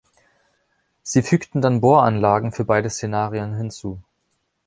Sie 1.03 1.21
fügten 1.21 1.61
dann 1.61 1.79
Bohranlagen 1.79 2.51
für 2.51 2.65
beide 2.65 2.89
Szenarien 2.89 3.53
hinzu. 3.53 4.01